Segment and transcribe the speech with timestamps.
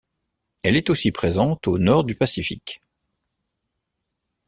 [0.63, 2.81] Elle est aussi présente au nord du Pacifique.